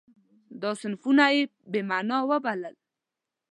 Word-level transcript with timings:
دا 0.61 0.71
صفتونه 0.81 1.25
یې 1.35 1.41
بې 1.71 1.81
معنا 1.89 2.17
وبلل. 2.29 2.75